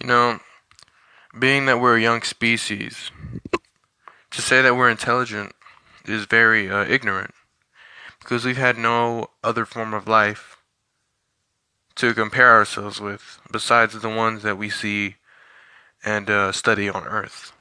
[0.00, 0.40] You know,
[1.36, 3.10] being that we're a young species,
[4.30, 5.52] to say that we're intelligent
[6.04, 7.32] is very uh, ignorant
[8.20, 10.58] because we've had no other form of life
[11.96, 15.16] to compare ourselves with besides the ones that we see
[16.04, 17.52] and uh, study on Earth.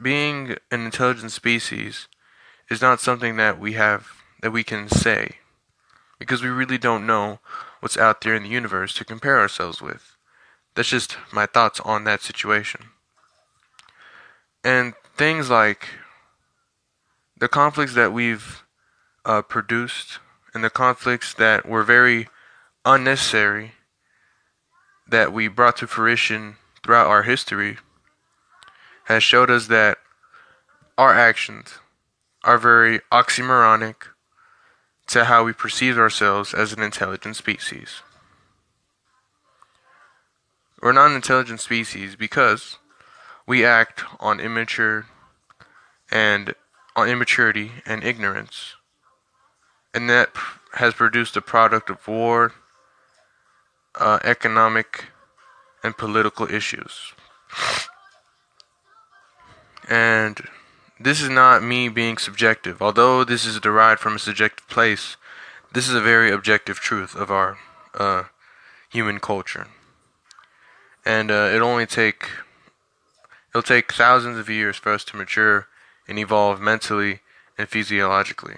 [0.00, 2.08] Being an intelligent species
[2.70, 4.08] is not something that we have
[4.42, 5.36] that we can say
[6.20, 7.40] because we really don't know
[7.80, 10.16] what's out there in the universe to compare ourselves with.
[10.76, 12.90] That's just my thoughts on that situation.
[14.62, 15.88] And things like
[17.36, 18.62] the conflicts that we've
[19.24, 20.18] uh, produced
[20.52, 22.28] and the conflicts that were very
[22.84, 23.72] unnecessary
[25.08, 27.78] that we brought to fruition throughout our history
[29.04, 29.96] has showed us that
[30.98, 31.78] our actions
[32.44, 33.94] are very oxymoronic
[35.10, 38.02] to how we perceive ourselves as an intelligent species.
[40.80, 42.78] We're not an intelligent species because
[43.46, 45.06] we act on immature
[46.10, 46.54] and
[46.94, 48.76] on immaturity and ignorance.
[49.92, 50.30] And that
[50.74, 52.52] has produced a product of war,
[53.98, 55.06] uh, economic,
[55.82, 57.12] and political issues.
[59.88, 60.40] And
[61.00, 62.80] this is not me being subjective.
[62.80, 65.16] Although this is derived from a subjective place,
[65.72, 67.58] this is a very objective truth of our
[67.94, 68.24] uh,
[68.90, 69.66] human culture
[71.04, 72.30] and uh, it'll only take
[73.50, 75.66] it'll take thousands of years for us to mature
[76.06, 77.20] and evolve mentally
[77.58, 78.56] and physiologically.